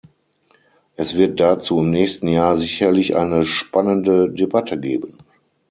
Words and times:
Es 0.95 1.13
wird 1.15 1.39
dazu 1.39 1.77
im 1.77 1.91
nächsten 1.91 2.27
Jahr 2.27 2.57
sicherlich 2.57 3.15
eine 3.15 3.45
spannende 3.45 4.31
Debatte 4.31 4.79
geben. 4.79 5.13